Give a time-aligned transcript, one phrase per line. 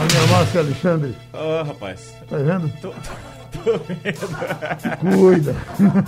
[0.00, 1.14] Olha a minha máscara, Alexandre.
[1.30, 2.14] Ah, rapaz.
[2.26, 2.72] Tá vendo?
[2.80, 4.96] Tô, tô, tô vendo.
[5.18, 5.54] Cuida.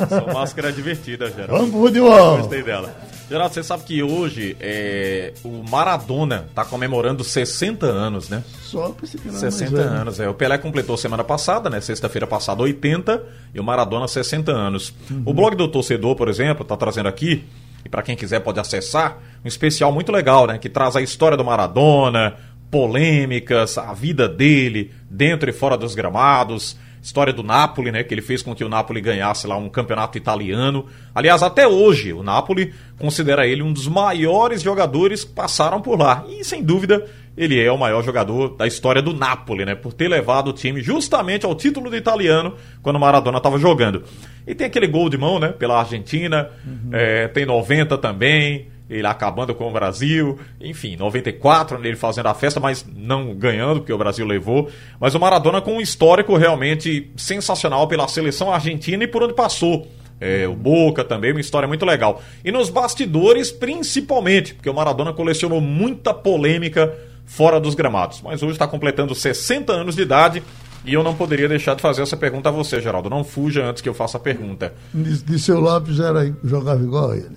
[0.08, 1.70] Sua máscara é divertida, Geraldo.
[1.70, 2.38] Vamos futebol.
[2.38, 2.96] Gostei dela.
[3.28, 8.42] Geraldo, você sabe que hoje é, o Maradona tá comemorando 60 anos, né?
[8.62, 10.26] Só pra esse final 60 anos, é.
[10.26, 11.78] O Pelé completou semana passada, né?
[11.78, 13.22] Sexta-feira passada, 80,
[13.54, 14.94] e o Maradona 60 anos.
[15.26, 17.44] O blog do torcedor, por exemplo, tá trazendo aqui,
[17.84, 20.56] e para quem quiser pode acessar, um especial muito legal, né?
[20.56, 22.36] Que traz a história do Maradona,
[22.72, 26.74] polêmicas, a vida dele, dentro e fora dos gramados.
[27.02, 28.02] História do Napoli, né?
[28.02, 30.86] Que ele fez com que o Napoli ganhasse lá um campeonato italiano.
[31.14, 36.24] Aliás, até hoje, o Napoli considera ele um dos maiores jogadores que passaram por lá.
[36.28, 37.04] E, sem dúvida,
[37.36, 39.74] ele é o maior jogador da história do Napoli, né?
[39.74, 44.04] Por ter levado o time justamente ao título do italiano quando o Maradona estava jogando.
[44.46, 45.48] E tem aquele gol de mão, né?
[45.48, 46.48] Pela Argentina.
[46.64, 46.90] Uhum.
[46.92, 52.60] É, tem 90 também ele acabando com o Brasil, enfim, 94 ele fazendo a festa,
[52.60, 54.70] mas não ganhando, porque o Brasil levou.
[55.00, 59.86] Mas o Maradona com um histórico realmente sensacional pela seleção argentina e por onde passou.
[60.20, 62.22] É, o Boca também, uma história muito legal.
[62.44, 68.20] E nos bastidores, principalmente, porque o Maradona colecionou muita polêmica fora dos gramados.
[68.22, 70.42] Mas hoje está completando 60 anos de idade
[70.84, 73.08] e eu não poderia deixar de fazer essa pergunta a você, Geraldo.
[73.08, 74.74] Não fuja antes que eu faça a pergunta.
[74.92, 77.30] De, de seu lápis era jogava igual ele.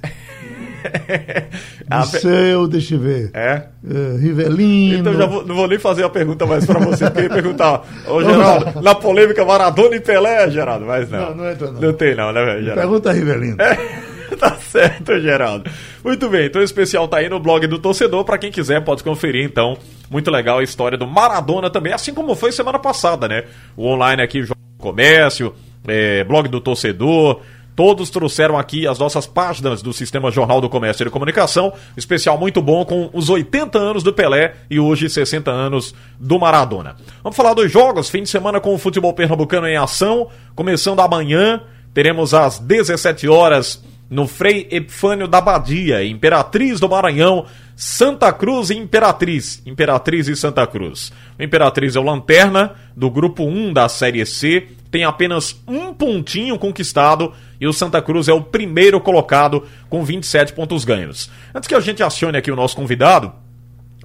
[1.89, 3.31] Liceu, deixa eu ver.
[3.33, 3.63] É?
[3.83, 4.99] é Rivelino.
[4.99, 8.23] Então já vou, não vou nem fazer a pergunta mais pra você, porque perguntar, ô
[8.23, 11.29] Geraldo, na polêmica Maradona e Pelé, Geraldo, mas não.
[11.29, 11.81] Não, não entra não.
[11.81, 12.81] Não tem não, né, Geraldo?
[12.81, 13.57] Pergunta Rivelino.
[13.61, 13.77] É,
[14.37, 15.69] tá certo, Geraldo.
[16.03, 19.03] Muito bem, então o especial tá aí no blog do torcedor, para quem quiser pode
[19.03, 19.77] conferir, então.
[20.09, 23.43] Muito legal a história do Maradona também, assim como foi semana passada, né?
[23.75, 25.53] O online aqui, Jogo Comércio,
[25.87, 27.41] é, blog do torcedor,
[27.75, 32.61] Todos trouxeram aqui as nossas páginas do Sistema Jornal do Comércio e Comunicação, especial muito
[32.61, 36.95] bom com os 80 anos do Pelé e hoje 60 anos do Maradona.
[37.21, 41.61] Vamos falar dos jogos, fim de semana com o futebol pernambucano em ação, começando amanhã,
[41.93, 48.77] teremos às 17 horas no Frei Epifânio da Badia, Imperatriz do Maranhão, Santa Cruz e
[48.77, 49.61] Imperatriz.
[49.65, 51.11] Imperatriz e Santa Cruz.
[51.37, 56.57] O Imperatriz é o lanterna do grupo 1 da Série C, tem apenas um pontinho
[56.57, 61.29] conquistado e o Santa Cruz é o primeiro colocado com 27 pontos ganhos.
[61.53, 63.33] Antes que a gente acione aqui o nosso convidado,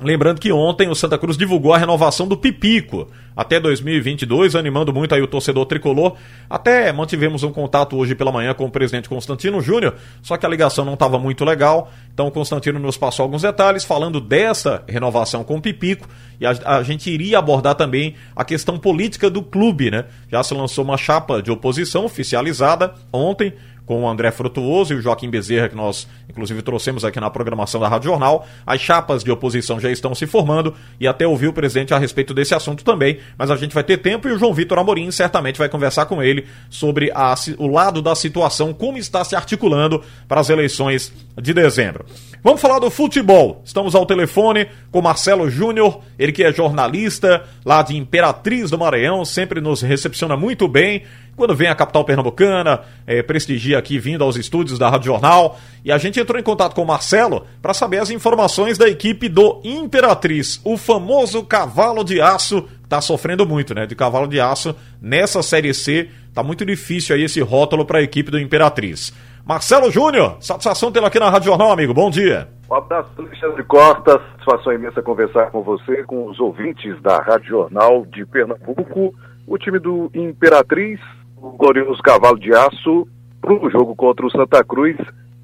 [0.03, 5.15] Lembrando que ontem o Santa Cruz divulgou a renovação do Pipico até 2022, animando muito
[5.15, 6.16] aí o torcedor tricolor.
[6.49, 10.49] Até mantivemos um contato hoje pela manhã com o presidente Constantino Júnior, só que a
[10.49, 11.91] ligação não estava muito legal.
[12.12, 16.09] Então o Constantino nos passou alguns detalhes falando dessa renovação com o Pipico
[16.41, 20.06] e a, a gente iria abordar também a questão política do clube, né?
[20.31, 23.53] Já se lançou uma chapa de oposição oficializada ontem
[23.91, 27.81] com o André Frutuoso e o Joaquim Bezerra, que nós inclusive trouxemos aqui na programação
[27.81, 28.47] da Rádio Jornal.
[28.65, 32.33] As chapas de oposição já estão se formando e até ouvi o presidente a respeito
[32.33, 35.59] desse assunto também, mas a gente vai ter tempo e o João Vitor Amorim certamente
[35.59, 40.41] vai conversar com ele sobre a, o lado da situação, como está se articulando para
[40.41, 42.05] as eleições de dezembro.
[42.45, 43.61] Vamos falar do futebol.
[43.65, 49.25] Estamos ao telefone com Marcelo Júnior, ele que é jornalista lá de Imperatriz do Maranhão,
[49.25, 51.03] sempre nos recepciona muito bem
[51.36, 55.58] quando vem a capital pernambucana, é, prestigia aqui vindo aos estúdios da Rádio Jornal.
[55.84, 59.28] E a gente entrou em contato com o Marcelo para saber as informações da equipe
[59.28, 62.68] do Imperatriz, o famoso cavalo de aço.
[62.88, 63.86] Tá sofrendo muito, né?
[63.86, 66.08] De cavalo de aço nessa Série C.
[66.34, 69.12] Tá muito difícil aí esse rótulo para a equipe do Imperatriz.
[69.44, 71.94] Marcelo Júnior, satisfação tê-lo aqui na Rádio Jornal, amigo.
[71.94, 72.48] Bom dia.
[72.70, 74.20] Um abraço, Alexandre Costa.
[74.38, 79.12] Satisfação imensa conversar com você, com os ouvintes da Rádio Jornal de Pernambuco.
[79.47, 81.00] O time do Imperatriz
[81.41, 83.09] o glorioso cavalo de aço
[83.41, 84.97] para o jogo contra o Santa Cruz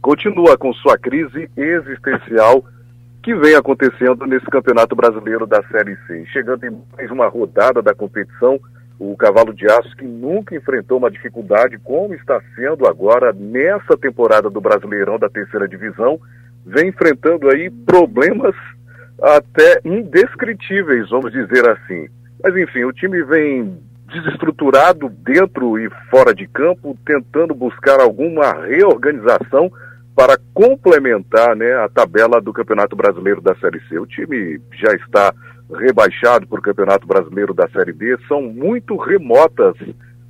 [0.03, 2.63] continua com sua crise existencial
[3.23, 6.27] que vem acontecendo nesse Campeonato Brasileiro da Série C.
[6.27, 8.61] Chegando em mais uma rodada da competição,
[8.99, 14.49] o Cavalo de Aço, que nunca enfrentou uma dificuldade como está sendo agora nessa temporada
[14.49, 16.21] do Brasileirão da terceira divisão,
[16.65, 18.55] vem enfrentando aí problemas
[19.21, 22.09] até indescritíveis, vamos dizer assim.
[22.43, 23.77] Mas enfim, o time vem
[24.13, 29.71] desestruturado dentro e fora de campo, tentando buscar alguma reorganização
[30.15, 33.99] para complementar né, a tabela do Campeonato Brasileiro da Série C.
[33.99, 35.35] O time já está
[35.79, 39.75] rebaixado para o Campeonato Brasileiro da Série B, são muito remotas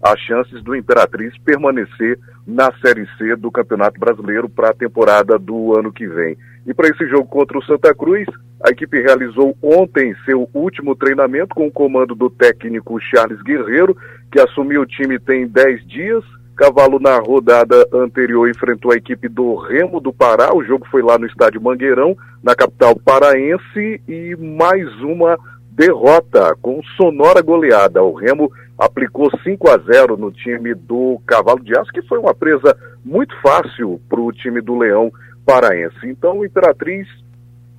[0.03, 5.79] as chances do Imperatriz permanecer na Série C do Campeonato Brasileiro para a temporada do
[5.79, 6.37] ano que vem.
[6.67, 8.27] E para esse jogo contra o Santa Cruz,
[8.65, 13.97] a equipe realizou ontem seu último treinamento com o comando do técnico Charles Guerreiro,
[14.33, 16.25] que assumiu o time tem 10 dias.
[16.57, 20.57] Cavalo na rodada anterior enfrentou a equipe do Remo do Pará.
[20.57, 25.39] O jogo foi lá no estádio Mangueirão, na capital paraense, e mais uma
[25.71, 28.03] derrota com sonora goleada.
[28.03, 32.35] O Remo aplicou 5 a 0 no time do Cavalo de Aço, que foi uma
[32.35, 35.13] presa muito fácil para o time do Leão
[35.47, 35.97] Paraense.
[36.05, 37.07] Então, o Imperatriz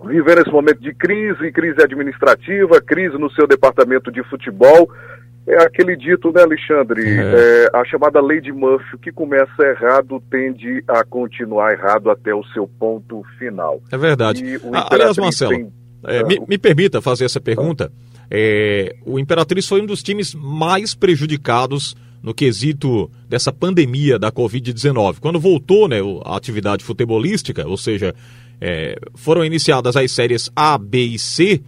[0.06, 4.90] vivendo esse momento de crise, crise administrativa, crise no seu departamento de futebol.
[5.48, 7.02] É aquele dito, né, Alexandre?
[7.02, 7.68] É.
[7.74, 12.34] É, a chamada lei de Murphy, o que começa errado tende a continuar errado até
[12.36, 13.82] o seu ponto final.
[13.92, 14.44] É verdade.
[14.74, 15.72] Ah, aliás, Marcelo, tem...
[16.06, 17.90] é, me, me, permita fazer essa pergunta.
[18.30, 25.18] É, o Imperatriz foi um dos times mais prejudicados no quesito dessa pandemia da Covid-19.
[25.20, 28.14] Quando voltou né, a atividade futebolística, ou seja,
[28.60, 31.62] é, foram iniciadas as séries A, B e C,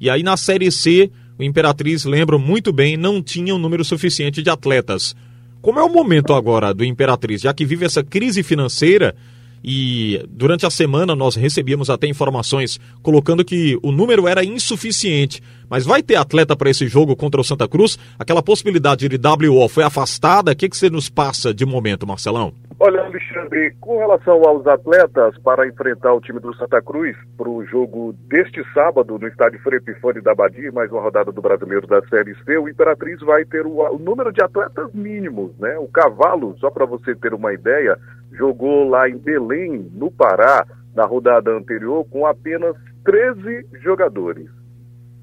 [0.00, 4.42] e aí na série C, o Imperatriz, lembro muito bem, não tinha um número suficiente
[4.42, 5.14] de atletas.
[5.60, 9.16] Como é o momento agora do Imperatriz, já que vive essa crise financeira
[9.66, 15.42] e durante a semana nós recebíamos até informações colocando que o número era insuficiente.
[15.68, 17.98] Mas vai ter atleta para esse jogo contra o Santa Cruz?
[18.16, 20.52] Aquela possibilidade de WO foi afastada?
[20.52, 22.52] O que, que você nos passa de momento, Marcelão?
[22.86, 27.64] Olha, Alexandre, com relação aos atletas para enfrentar o time do Santa Cruz para o
[27.64, 29.80] jogo deste sábado no estádio Frei
[30.22, 33.80] da Badia, mais uma rodada do Brasileiro da Série C, o Imperatriz vai ter o,
[33.80, 35.76] o número de atletas mínimos, né?
[35.80, 37.98] O Cavalo, só para você ter uma ideia,
[38.30, 44.48] jogou lá em Belém, no Pará, na rodada anterior, com apenas 13 jogadores.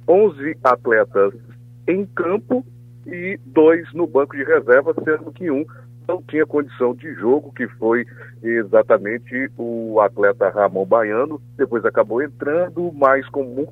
[0.05, 1.33] 11 atletas
[1.87, 2.65] em campo
[3.07, 5.65] e dois no banco de reserva, sendo que um
[6.07, 8.05] não tinha condição de jogo, que foi
[8.41, 11.41] exatamente o atleta Ramon Baiano.
[11.57, 13.67] Depois acabou entrando, mas com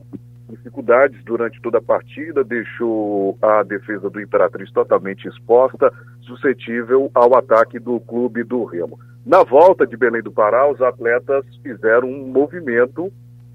[0.50, 5.92] dificuldades durante toda a partida, deixou a defesa do Imperatriz totalmente exposta,
[6.22, 9.00] suscetível ao ataque do clube do Remo.
[9.26, 13.12] Na volta de Belém do Pará, os atletas fizeram um movimento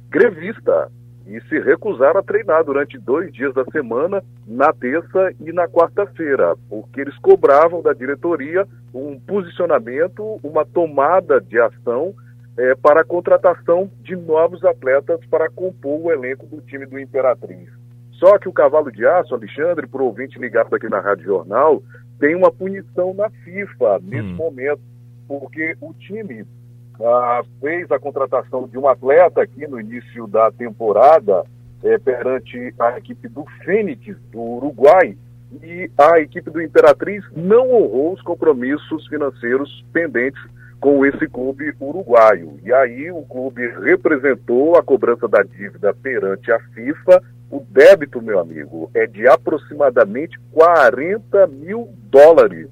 [0.08, 0.90] grevista
[1.26, 6.54] e se recusaram a treinar durante dois dias da semana, na terça e na quarta-feira,
[6.68, 12.14] porque eles cobravam da diretoria um posicionamento, uma tomada de ação
[12.56, 17.68] é, para a contratação de novos atletas para compor o elenco do time do Imperatriz.
[18.12, 21.82] Só que o Cavalo de Aço, Alexandre, o ouvinte ligado aqui na Rádio Jornal,
[22.18, 24.36] tem uma punição na FIFA nesse hum.
[24.36, 24.80] momento,
[25.28, 26.46] porque o time
[27.00, 31.44] ah, fez a contratação de um atleta aqui no início da temporada
[31.82, 35.16] é, perante a equipe do Fênix, do Uruguai,
[35.62, 40.42] e a equipe do Imperatriz não honrou os compromissos financeiros pendentes
[40.80, 42.58] com esse clube uruguaio.
[42.62, 47.22] E aí o clube representou a cobrança da dívida perante a FIFA.
[47.50, 52.68] O débito, meu amigo, é de aproximadamente 40 mil dólares.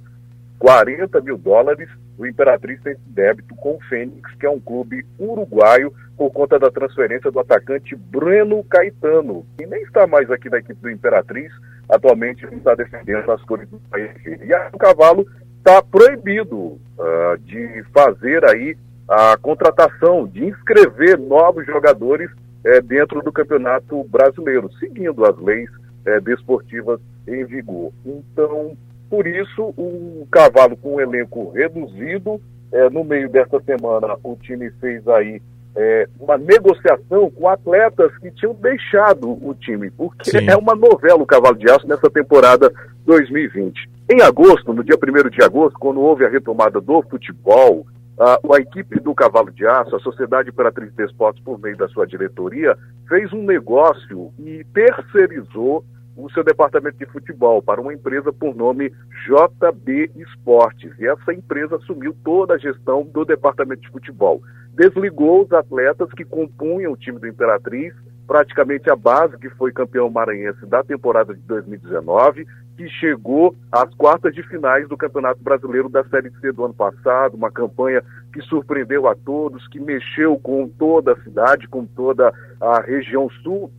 [0.59, 1.88] 40 mil dólares
[2.19, 6.70] o Imperatriz tem débito com o Fênix, que é um clube uruguaio, por conta da
[6.70, 11.52] transferência do atacante Breno Caetano, que nem está mais aqui na equipe do Imperatriz,
[11.88, 14.11] atualmente está defendendo as cores do país.
[14.25, 15.26] E aí o Cavalo
[15.58, 18.76] está proibido uh, de fazer aí
[19.08, 22.31] a contratação, de inscrever novos jogadores
[22.64, 25.69] eh, dentro do Campeonato Brasileiro, seguindo as leis
[26.06, 27.93] eh, desportivas em vigor.
[28.05, 28.75] Então,
[29.14, 32.40] por isso, o Cavalo com um elenco reduzido,
[32.72, 35.40] é, no meio dessa semana o time fez aí
[35.76, 40.50] é, uma negociação com atletas que tinham deixado o time, porque Sim.
[40.50, 42.72] é uma novela o Cavalo de Aço nessa temporada
[43.06, 43.88] 2020.
[44.11, 47.87] Em agosto, no dia 1 de agosto, quando houve a retomada do futebol,
[48.18, 51.87] a, a equipe do Cavalo de Aço, a Sociedade Imperatriz de Esportes, por meio da
[51.87, 52.76] sua diretoria,
[53.09, 55.85] fez um negócio e terceirizou
[56.16, 58.92] o seu departamento de futebol para uma empresa por nome
[59.26, 60.92] JB Esportes.
[60.99, 64.40] E essa empresa assumiu toda a gestão do departamento de futebol.
[64.75, 67.94] Desligou os atletas que compunham o time do Imperatriz,
[68.26, 74.35] praticamente a base que foi campeão maranhense da temporada de 2019, que chegou às quartas
[74.35, 78.02] de finais do Campeonato Brasileiro da Série C do ano passado, uma campanha
[78.33, 83.71] que surpreendeu a todos, que mexeu com toda a cidade, com toda a região sul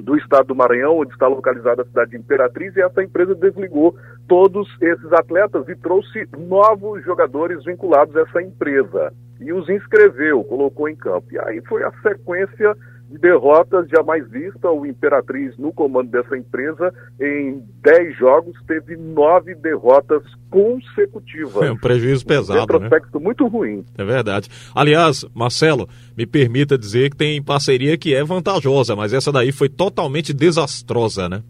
[0.00, 3.96] do estado do Maranhão, onde está localizada a cidade de Imperatriz, e essa empresa desligou
[4.28, 9.12] todos esses atletas e trouxe novos jogadores vinculados a essa empresa.
[9.40, 11.26] E os inscreveu, colocou em campo.
[11.32, 12.76] E aí foi a sequência
[13.08, 14.70] de derrotas jamais vista.
[14.70, 21.62] O Imperatriz, no comando dessa empresa, em 10 jogos, teve nove derrotas consecutivas.
[21.62, 22.52] É um prejuízo pesado.
[22.52, 22.60] Um né?
[22.60, 23.24] retrospecto né?
[23.24, 23.84] muito ruim.
[23.96, 24.48] É verdade.
[24.74, 29.68] Aliás, Marcelo, me permita dizer que tem parceria que é vantajosa, mas essa daí foi
[29.68, 31.42] totalmente desastrosa, né?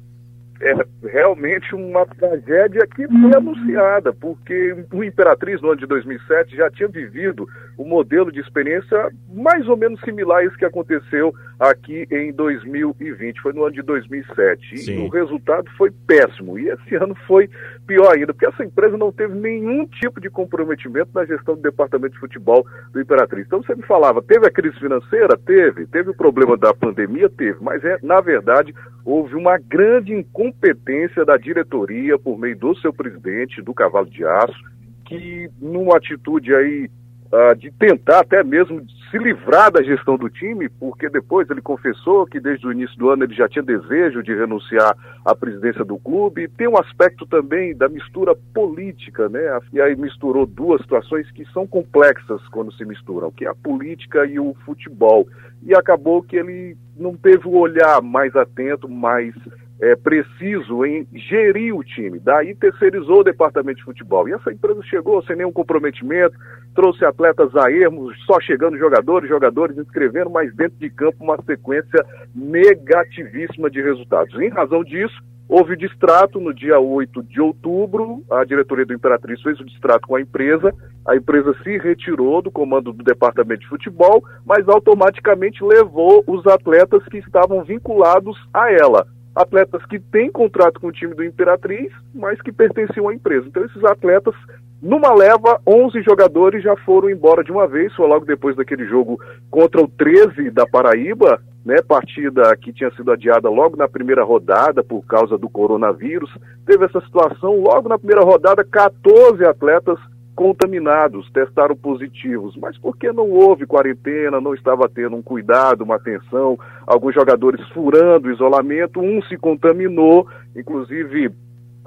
[0.61, 6.71] é realmente uma tragédia que foi anunciada, porque o Imperatriz, no ano de 2007, já
[6.71, 7.47] tinha vivido
[7.79, 13.41] um modelo de experiência mais ou menos similar a isso que aconteceu aqui em 2020,
[13.41, 14.79] foi no ano de 2007.
[14.79, 15.05] Sim.
[15.05, 16.59] E o resultado foi péssimo.
[16.59, 17.49] E esse ano foi
[17.87, 22.15] pior ainda, porque essa empresa não teve nenhum tipo de comprometimento na gestão do departamento
[22.15, 23.47] de futebol do Imperatriz.
[23.47, 25.37] Então você me falava, teve a crise financeira?
[25.37, 25.87] Teve.
[25.87, 27.29] Teve o problema da pandemia?
[27.29, 27.59] Teve.
[27.61, 33.63] Mas é, na verdade, houve uma grande incompetência da diretoria por meio do seu presidente,
[33.63, 36.91] do Cavalo de Aço, que numa atitude aí
[37.33, 42.27] uh, de tentar até mesmo se livrar da gestão do time, porque depois ele confessou
[42.27, 45.99] que desde o início do ano ele já tinha desejo de renunciar à presidência do
[45.99, 46.49] clube.
[46.49, 49.41] Tem um aspecto também da mistura política, né?
[49.73, 54.27] E aí misturou duas situações que são complexas quando se misturam, que é a política
[54.27, 55.27] e o futebol.
[55.63, 59.35] E acabou que ele não teve o olhar mais atento, mais
[59.81, 62.19] é, preciso em gerir o time.
[62.19, 64.29] Daí terceirizou o departamento de futebol.
[64.29, 66.37] E essa empresa chegou sem nenhum comprometimento,
[66.75, 72.05] trouxe atletas a ermos, só chegando jogadores, jogadores inscrevendo, mas dentro de campo uma sequência
[72.35, 74.35] negativíssima de resultados.
[74.41, 75.15] Em razão disso,
[75.49, 80.09] houve o distrato no dia 8 de outubro, a diretoria do Imperatriz fez o distrato
[80.09, 80.75] com a empresa,
[81.07, 87.05] a empresa se retirou do comando do departamento de futebol, mas automaticamente levou os atletas
[87.05, 89.07] que estavam vinculados a ela
[89.37, 93.47] atletas que têm contrato com o time do Imperatriz, mas que pertenciam à empresa.
[93.47, 94.35] Então, esses atletas,
[94.83, 99.21] numa leva, 11 jogadores já foram embora de uma vez, foi logo depois daquele jogo
[99.51, 104.83] contra o 13 da Paraíba, né, partida que tinha sido adiada logo na primeira rodada
[104.83, 106.31] por causa do coronavírus.
[106.65, 109.99] Teve essa situação, logo na primeira rodada, 14 atletas
[110.37, 116.59] contaminados, testaram positivos, mas porque não houve quarentena, não estava tendo um cuidado, uma atenção,
[116.87, 121.33] alguns jogadores furando o isolamento, um se contaminou, inclusive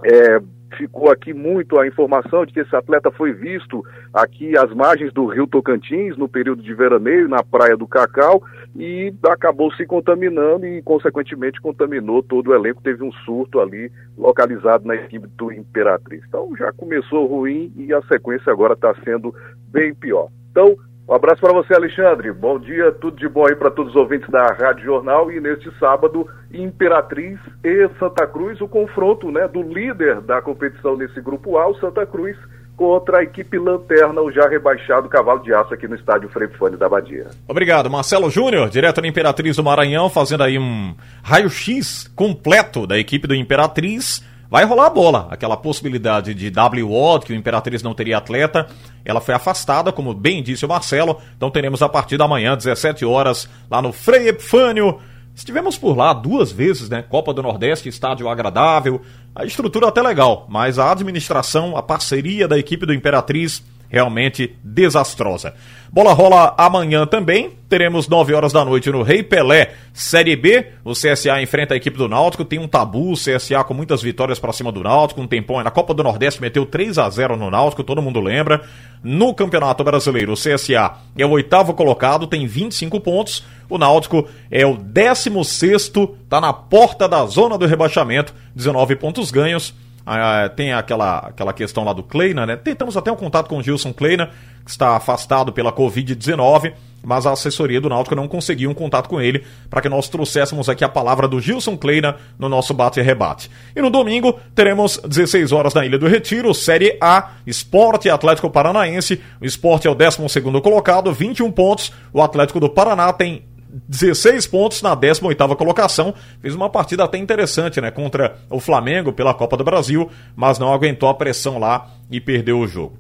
[0.04, 0.42] é,
[0.78, 3.84] ficou aqui muito a informação de que esse atleta foi visto
[4.14, 8.42] aqui às margens do rio Tocantins, no período de veraneio, na praia do Cacau,
[8.76, 12.82] e acabou se contaminando e, consequentemente, contaminou todo o elenco.
[12.82, 16.24] Teve um surto ali localizado na equipe do Imperatriz.
[16.28, 19.34] Então já começou ruim e a sequência agora está sendo
[19.72, 20.30] bem pior.
[20.52, 20.76] Então,
[21.10, 22.32] um abraço para você, Alexandre.
[22.32, 25.32] Bom dia, tudo de bom aí para todos os ouvintes da Rádio Jornal.
[25.32, 31.20] E neste sábado, Imperatriz e Santa Cruz, o confronto né, do líder da competição nesse
[31.20, 32.38] grupo A, o Santa Cruz,
[32.78, 36.78] contra a equipe Lanterna, o já rebaixado Cavalo de Aço aqui no estádio Frei Fone
[36.78, 37.26] da Badia.
[37.48, 43.28] Obrigado, Marcelo Júnior, direto da Imperatriz do Maranhão, fazendo aí um raio-x completo da equipe
[43.28, 45.28] do Imperatriz vai rolar a bola.
[45.30, 48.68] Aquela possibilidade de WO, que o Imperatriz não teria atleta,
[49.06, 51.22] ela foi afastada, como bem disse o Marcelo.
[51.38, 55.00] Então teremos a partir da manhã, 17 horas, lá no Frei Epifânio.
[55.36, 57.02] Estivemos por lá duas vezes, né?
[57.02, 59.02] Copa do Nordeste, estádio agradável,
[59.34, 65.54] a estrutura até legal, mas a administração, a parceria da equipe do Imperatriz realmente desastrosa.
[65.92, 67.52] Bola rola amanhã também.
[67.68, 70.68] Teremos 9 horas da noite no Rei Pelé, Série B.
[70.84, 72.46] O CSA enfrenta a equipe do Náutico.
[72.46, 75.20] Tem um tabu, o CSA com muitas vitórias para cima do Náutico.
[75.20, 78.62] Um tempão na Copa do Nordeste meteu 3 a 0 no Náutico, todo mundo lembra.
[79.04, 83.44] No Campeonato Brasileiro, o CSA é o oitavo colocado, tem 25 pontos.
[83.68, 85.92] O Náutico é o 16,
[86.28, 89.74] tá na porta da zona do rebaixamento, 19 pontos ganhos.
[90.12, 92.56] Ah, tem aquela, aquela questão lá do Kleina, né?
[92.56, 94.32] Tentamos até um contato com o Gilson Kleina,
[94.66, 96.74] que está afastado pela Covid-19,
[97.04, 100.68] mas a assessoria do Náutico não conseguiu um contato com ele para que nós trouxéssemos
[100.68, 103.52] aqui a palavra do Gilson Kleina no nosso bate e rebate.
[103.76, 109.22] E no domingo teremos 16 horas na Ilha do Retiro, Série A, Esporte Atlético Paranaense.
[109.40, 111.94] O Esporte é o 12 colocado, 21 pontos.
[112.12, 116.14] O Atlético do Paraná tem 16 pontos na 18ª colocação.
[116.42, 120.74] Fez uma partida até interessante, né, contra o Flamengo pela Copa do Brasil, mas não
[120.74, 122.98] aguentou a pressão lá e perdeu o jogo.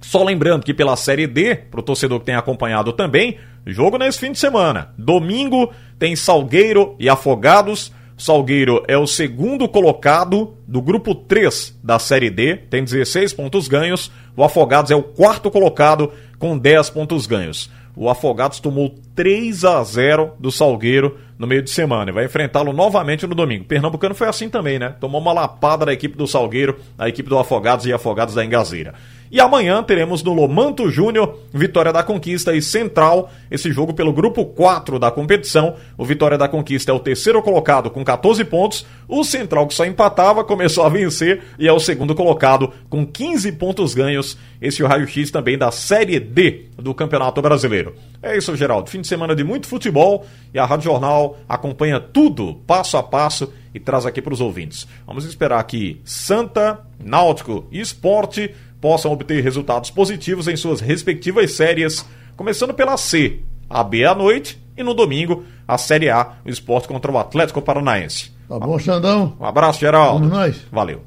[0.00, 4.18] Só lembrando que pela Série D, para o torcedor que tem acompanhado também, jogo nesse
[4.18, 4.94] fim de semana.
[4.96, 7.92] Domingo tem Salgueiro e Afogados.
[8.16, 14.10] Salgueiro é o segundo colocado do grupo 3 da Série D, tem 16 pontos ganhos.
[14.36, 17.70] O Afogados é o quarto colocado com 10 pontos ganhos.
[17.96, 22.72] O Afogados tomou 3 a 0 do Salgueiro no meio de semana e vai enfrentá-lo
[22.72, 23.64] novamente no domingo.
[23.64, 24.94] Pernambucano foi assim também, né?
[25.00, 28.94] Tomou uma lapada da equipe do Salgueiro, a equipe do Afogados e Afogados da Engazeira.
[29.30, 34.44] E amanhã teremos no Lomanto Júnior, Vitória da Conquista e Central, esse jogo pelo grupo
[34.44, 35.76] 4 da competição.
[35.96, 38.84] O Vitória da Conquista é o terceiro colocado com 14 pontos.
[39.06, 43.52] O Central, que só empatava, começou a vencer e é o segundo colocado com 15
[43.52, 44.36] pontos ganhos.
[44.60, 47.94] Esse é o raio-x também da Série D do Campeonato Brasileiro.
[48.20, 48.90] É isso, Geraldo.
[48.90, 53.52] Fim de semana de muito futebol e a Rádio Jornal acompanha tudo passo a passo
[53.74, 54.86] e traz aqui para os ouvintes.
[55.06, 62.04] Vamos esperar aqui Santa, Náutico e Esporte possam obter resultados positivos em suas respectivas séries,
[62.36, 66.88] começando pela C, a B à noite e no domingo a Série A, o esporte
[66.88, 68.32] contra o Atlético Paranaense.
[68.48, 69.36] Tá bom, Xandão?
[69.38, 70.28] Um abraço, Geraldo.
[70.28, 70.56] Vamos nós.
[70.72, 71.02] Valeu.